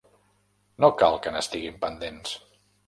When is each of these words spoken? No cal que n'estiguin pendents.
No 0.85 0.91
cal 1.03 1.21
que 1.27 1.37
n'estiguin 1.37 1.81
pendents. 1.87 2.39